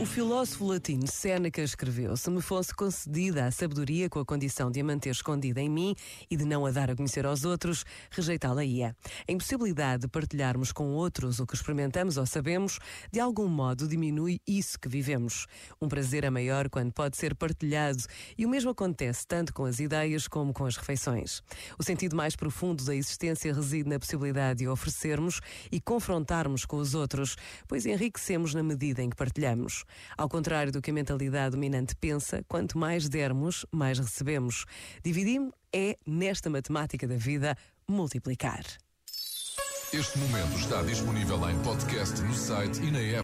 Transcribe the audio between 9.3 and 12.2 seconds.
impossibilidade de partilharmos com outros o que experimentamos